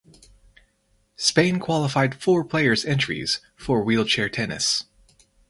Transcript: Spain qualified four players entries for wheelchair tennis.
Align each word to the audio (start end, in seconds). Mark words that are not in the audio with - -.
Spain 1.15 1.59
qualified 1.59 2.15
four 2.19 2.43
players 2.43 2.83
entries 2.85 3.39
for 3.55 3.83
wheelchair 3.83 4.29
tennis. 4.29 4.85